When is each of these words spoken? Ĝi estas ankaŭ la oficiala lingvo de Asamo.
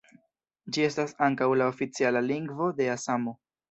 Ĝi 0.77 0.85
estas 0.87 1.13
ankaŭ 1.27 1.51
la 1.61 1.69
oficiala 1.75 2.27
lingvo 2.33 2.75
de 2.83 2.93
Asamo. 3.01 3.41